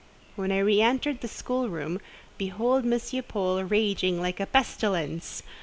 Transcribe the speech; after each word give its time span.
When 0.35 0.51
I 0.51 0.57
re 0.57 0.81
entered 0.81 1.21
the 1.21 1.27
schoolroom, 1.27 2.01
behold 2.39 2.91
M. 2.91 2.99
Paul 3.27 3.63
raging 3.65 4.19
like 4.19 4.39
a 4.39 4.47
pestilence! 4.47 5.43